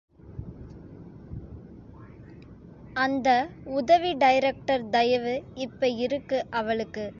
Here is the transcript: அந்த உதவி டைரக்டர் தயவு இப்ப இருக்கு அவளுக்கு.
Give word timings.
அந்த 2.95 3.29
உதவி 3.73 4.11
டைரக்டர் 4.13 4.89
தயவு 4.89 5.35
இப்ப 5.57 5.89
இருக்கு 5.97 6.39
அவளுக்கு. 6.51 7.05